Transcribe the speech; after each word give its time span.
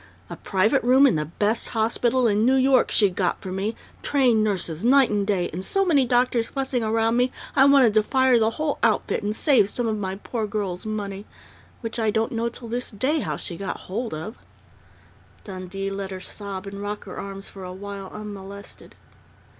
A 0.31 0.35
private 0.35 0.81
room 0.83 1.05
in 1.05 1.13
the 1.13 1.25
best 1.25 1.67
hospital 1.77 2.25
in 2.27 2.43
New 2.43 2.55
York 2.55 2.89
she 2.89 3.07
got 3.07 3.39
for 3.39 3.51
me, 3.51 3.75
trained 4.01 4.43
nurses 4.43 4.83
night 4.83 5.11
and 5.11 5.27
day, 5.27 5.47
and 5.53 5.63
so 5.63 5.85
many 5.85 6.07
doctors 6.07 6.47
fussing 6.47 6.81
around 6.83 7.17
me 7.17 7.31
I 7.55 7.65
wanted 7.65 7.93
to 7.93 8.01
fire 8.01 8.39
the 8.39 8.49
whole 8.57 8.79
outfit 8.81 9.21
and 9.21 9.35
save 9.35 9.69
some 9.69 9.85
of 9.85 9.95
my 9.99 10.15
poor 10.15 10.47
girl's 10.47 10.87
money 10.87 11.25
which 11.81 11.99
I 11.99 12.09
don't 12.09 12.31
know 12.31 12.49
till 12.49 12.67
this 12.67 12.89
day 12.89 13.19
how 13.19 13.37
she 13.37 13.57
got 13.57 13.81
hold 13.81 14.15
of" 14.15 14.37
Dundee 15.43 15.91
let 15.91 16.09
her 16.09 16.19
sob 16.19 16.65
and 16.65 16.81
rock 16.81 17.03
her 17.03 17.19
arms 17.19 17.47
for 17.47 17.63
a 17.63 17.71
while 17.71 18.09
unmolested. 18.11 18.95